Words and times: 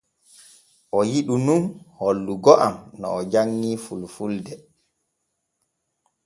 O 0.97 0.99
yiɗu 1.11 1.35
nun 1.45 1.63
hollugo 1.99 2.53
am 2.67 2.75
no 2.99 3.05
o 3.17 3.19
janŋii 3.31 3.75
fulfulde. 3.83 4.53